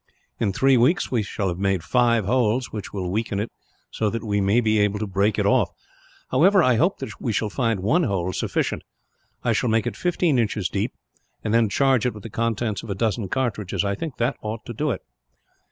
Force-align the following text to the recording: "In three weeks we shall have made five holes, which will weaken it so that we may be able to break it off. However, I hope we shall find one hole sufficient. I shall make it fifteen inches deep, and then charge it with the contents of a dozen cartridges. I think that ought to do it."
"In 0.39 0.51
three 0.51 0.77
weeks 0.77 1.11
we 1.11 1.21
shall 1.21 1.47
have 1.49 1.59
made 1.59 1.83
five 1.83 2.25
holes, 2.25 2.71
which 2.71 2.91
will 2.91 3.11
weaken 3.11 3.39
it 3.39 3.51
so 3.91 4.09
that 4.09 4.23
we 4.23 4.41
may 4.41 4.59
be 4.59 4.79
able 4.79 4.97
to 4.97 5.05
break 5.05 5.37
it 5.37 5.45
off. 5.45 5.69
However, 6.31 6.63
I 6.63 6.77
hope 6.77 6.99
we 7.19 7.31
shall 7.31 7.51
find 7.51 7.81
one 7.81 8.01
hole 8.05 8.33
sufficient. 8.33 8.81
I 9.43 9.53
shall 9.53 9.69
make 9.69 9.85
it 9.85 9.95
fifteen 9.95 10.39
inches 10.39 10.69
deep, 10.69 10.95
and 11.43 11.53
then 11.53 11.69
charge 11.69 12.07
it 12.07 12.15
with 12.15 12.23
the 12.23 12.31
contents 12.31 12.81
of 12.81 12.89
a 12.89 12.95
dozen 12.95 13.29
cartridges. 13.29 13.85
I 13.85 13.93
think 13.93 14.17
that 14.17 14.37
ought 14.41 14.65
to 14.65 14.73
do 14.73 14.89
it." 14.89 15.03